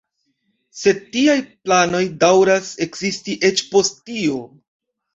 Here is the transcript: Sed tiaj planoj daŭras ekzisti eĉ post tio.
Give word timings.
Sed 0.83 1.03
tiaj 1.17 1.35
planoj 1.69 2.03
daŭras 2.25 2.75
ekzisti 2.89 3.39
eĉ 3.53 3.65
post 3.73 4.07
tio. 4.13 4.45